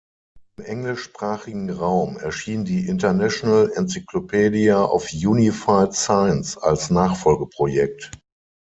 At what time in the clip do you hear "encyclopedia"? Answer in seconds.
3.75-4.83